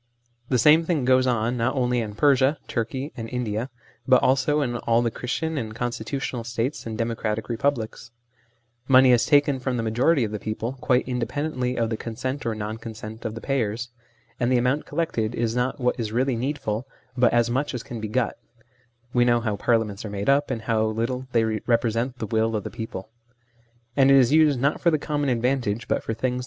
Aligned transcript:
The 0.49 0.57
same 0.57 0.83
thing 0.83 1.05
goes 1.05 1.27
on 1.27 1.57
not 1.57 1.75
only 1.75 1.99
in 2.01 2.15
Persia, 2.15 2.57
Turkey, 2.67 3.13
and 3.15 3.29
India, 3.29 3.69
but 4.07 4.23
also 4.23 4.61
in 4.61 4.77
all 4.77 5.03
the 5.03 5.11
Christian 5.11 5.59
and 5.59 5.75
constitutional 5.75 6.43
States 6.43 6.87
and 6.87 6.97
democratic 6.97 7.47
Republics: 7.49 8.09
money 8.87 9.11
is 9.11 9.27
taken 9.27 9.59
from 9.59 9.77
the 9.77 9.83
majority 9.83 10.23
of 10.23 10.31
the 10.31 10.39
people, 10.39 10.73
quite 10.81 11.07
independently 11.07 11.75
of 11.77 11.91
the 11.91 11.97
consent 11.97 12.47
or 12.47 12.55
non 12.55 12.77
consent 12.79 13.25
of 13.25 13.35
the 13.35 13.41
payers, 13.41 13.89
and 14.39 14.51
the 14.51 14.57
amount 14.57 14.87
collected 14.87 15.35
is 15.35 15.55
not 15.55 15.79
what 15.79 15.99
is 15.99 16.11
really 16.11 16.35
needful, 16.35 16.87
but 17.15 17.31
as 17.31 17.51
much 17.51 17.75
as 17.75 17.83
can 17.83 18.01
be 18.01 18.07
got 18.07 18.37
(we 19.13 19.23
know 19.23 19.39
how 19.39 19.55
Parliaments 19.55 20.03
are 20.03 20.09
made 20.09 20.29
up, 20.29 20.49
and 20.49 20.63
how 20.63 20.83
little 20.83 21.27
they 21.31 21.43
represent 21.43 22.17
the 22.17 22.25
will 22.25 22.55
of 22.55 22.63
the 22.63 22.71
people), 22.71 23.09
and 23.95 24.09
it 24.09 24.15
is 24.17 24.31
used 24.31 24.59
not 24.59 24.81
for 24.81 24.89
the 24.89 24.97
common 24.97 25.29
advantage, 25.29 25.87
but 25.87 26.01
for 26.01 26.15
things 26.15 26.39
the. 26.39 26.39